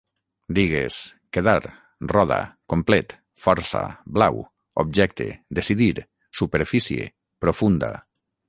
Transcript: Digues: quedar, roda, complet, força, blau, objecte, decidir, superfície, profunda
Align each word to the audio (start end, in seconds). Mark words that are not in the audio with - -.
Digues: 0.59 0.95
quedar, 1.37 1.65
roda, 2.13 2.39
complet, 2.73 3.15
força, 3.43 3.83
blau, 4.19 4.41
objecte, 4.85 5.31
decidir, 5.61 5.95
superfície, 6.43 7.11
profunda 7.47 7.97